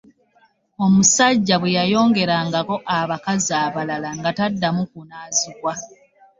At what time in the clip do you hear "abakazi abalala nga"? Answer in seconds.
2.97-4.29